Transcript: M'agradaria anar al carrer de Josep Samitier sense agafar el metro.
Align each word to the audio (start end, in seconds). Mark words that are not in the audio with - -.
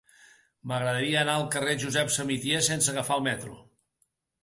M'agradaria 0.71 1.19
anar 1.25 1.35
al 1.41 1.45
carrer 1.57 1.75
de 1.77 1.83
Josep 1.85 2.11
Samitier 2.17 2.65
sense 2.73 2.93
agafar 2.97 3.23
el 3.23 3.27
metro. 3.33 3.63